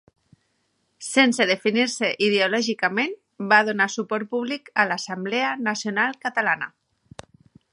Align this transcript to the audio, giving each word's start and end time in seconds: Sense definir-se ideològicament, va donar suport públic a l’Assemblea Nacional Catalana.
Sense 1.07 1.45
definir-se 1.49 2.09
ideològicament, 2.27 3.13
va 3.53 3.59
donar 3.67 3.87
suport 3.97 4.31
públic 4.35 4.73
a 4.85 4.87
l’Assemblea 4.93 5.53
Nacional 5.69 6.17
Catalana. 6.25 6.71